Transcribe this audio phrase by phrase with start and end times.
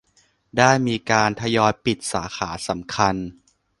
[0.57, 3.15] ได้มีการทยอยปิดสาขาสำคัญ